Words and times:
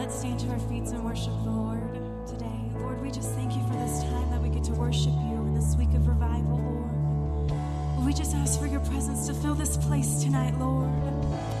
Let's 0.00 0.18
stand 0.18 0.40
to 0.40 0.48
our 0.48 0.58
feet 0.60 0.84
and 0.84 1.04
worship 1.04 1.34
the 1.44 1.50
Lord 1.50 2.26
today. 2.26 2.58
Lord, 2.80 3.02
we 3.02 3.10
just 3.10 3.32
thank 3.32 3.54
you 3.54 3.62
for 3.66 3.74
this 3.74 4.02
time 4.04 4.30
that 4.30 4.40
we 4.40 4.48
get 4.48 4.64
to 4.64 4.72
worship 4.72 5.12
you 5.12 5.36
in 5.36 5.54
this 5.54 5.76
week 5.76 5.92
of 5.92 6.08
revival, 6.08 6.56
Lord. 6.56 8.06
We 8.06 8.14
just 8.14 8.34
ask 8.34 8.58
for 8.58 8.66
your 8.66 8.80
presence 8.80 9.26
to 9.26 9.34
fill 9.34 9.54
this 9.54 9.76
place 9.76 10.22
tonight, 10.22 10.58
Lord. 10.58 10.90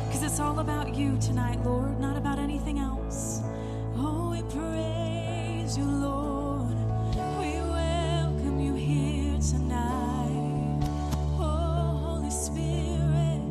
Because 0.06 0.22
it's 0.22 0.40
all 0.40 0.58
about 0.58 0.94
you 0.94 1.18
tonight, 1.18 1.62
Lord, 1.62 2.00
not 2.00 2.16
about 2.16 2.38
anything 2.38 2.78
else. 2.78 3.42
Oh, 3.96 4.30
we 4.30 4.40
praise 4.44 5.76
you, 5.76 5.84
Lord. 5.84 6.74
We 7.38 7.60
welcome 7.60 8.58
you 8.58 8.72
here 8.72 9.38
tonight. 9.38 10.80
Oh, 11.38 12.06
Holy 12.06 12.30
Spirit. 12.30 13.42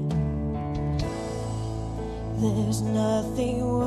There's 2.41 2.81
nothing 2.81 3.78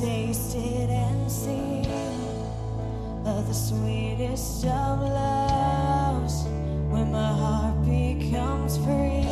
tasted 0.00 0.90
and 0.90 1.30
seen 1.30 1.86
of 3.24 3.46
the 3.46 3.54
sweetest 3.54 4.64
of 4.64 5.00
loves 5.00 6.44
when 6.90 7.12
my 7.12 7.32
heart 7.32 7.80
becomes 7.84 8.76
free 8.78 9.26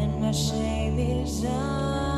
and 0.00 0.20
my 0.20 0.32
shame 0.32 0.98
is 0.98 1.44
undone. 1.44 2.17